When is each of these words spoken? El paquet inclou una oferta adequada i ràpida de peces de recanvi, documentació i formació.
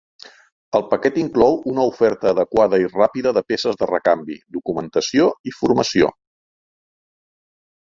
El 0.77 0.85
paquet 0.93 1.19
inclou 1.23 1.57
una 1.73 1.85
oferta 1.89 2.31
adequada 2.31 2.79
i 2.85 2.89
ràpida 2.95 3.35
de 3.39 3.45
peces 3.53 3.79
de 3.83 3.91
recanvi, 3.93 4.39
documentació 4.59 5.31
i 5.51 5.55
formació. 5.61 6.11